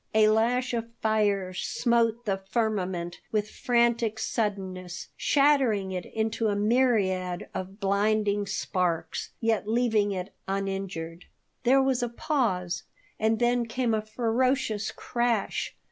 A 0.15 0.29
lash 0.29 0.73
of 0.73 0.87
fire 0.99 1.53
smote 1.53 2.25
the 2.25 2.41
firmament 2.49 3.21
with 3.31 3.51
frantic 3.51 4.17
suddenness, 4.17 5.09
shattering 5.15 5.91
it 5.91 6.07
into 6.07 6.47
a 6.47 6.55
myriad 6.55 7.47
of 7.53 7.79
blinding 7.79 8.47
sparks, 8.47 9.29
yet 9.39 9.67
leaving 9.67 10.11
it 10.11 10.33
uninjured. 10.47 11.25
There 11.65 11.83
was 11.83 12.01
a 12.01 12.09
pause 12.09 12.81
and 13.19 13.37
then 13.37 13.67
came 13.67 13.93
a 13.93 14.01
ferocious 14.01 14.89
crash. 14.91 15.75